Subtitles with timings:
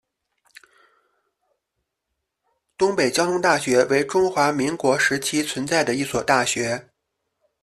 [2.75, 6.89] 东北交通大学为中华民国时期存在的一所大学。